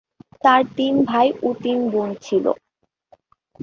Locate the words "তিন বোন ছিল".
1.63-2.45